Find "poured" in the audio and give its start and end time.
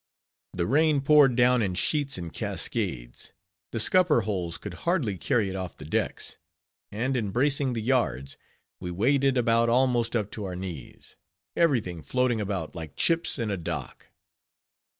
1.01-1.35